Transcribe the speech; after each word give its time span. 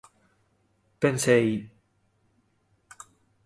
Pensei: 0.99 1.49